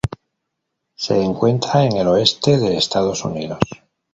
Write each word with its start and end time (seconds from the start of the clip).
Se 0.97 1.21
encuentra 1.21 1.85
en 1.85 1.95
el 1.97 2.07
oeste 2.07 2.57
de 2.57 2.75
Estados 2.75 3.23
Unidos. 3.23 3.59